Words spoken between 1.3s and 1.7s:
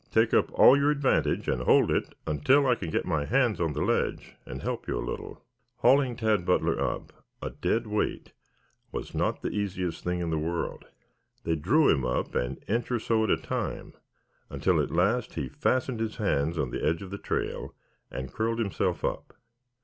and